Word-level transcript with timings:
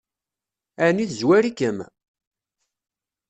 Ɛni 0.85 1.05
tezwar-ikem? 1.09 1.77